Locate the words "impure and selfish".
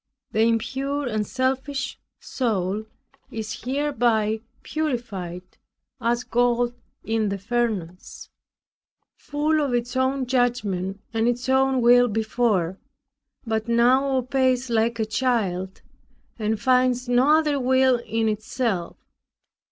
0.41-1.99